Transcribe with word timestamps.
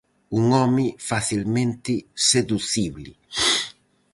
Un 0.37 0.45
home 0.59 0.85
facilmente 1.09 1.93
seducible. 2.29 3.11